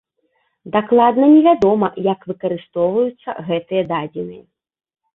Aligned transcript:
Дакладна 0.75 1.25
не 1.35 1.41
вядома, 1.49 1.87
як 2.09 2.19
выкарыстоўваюцца 2.33 3.39
гэтыя 3.51 3.89
дадзеныя. 3.97 4.45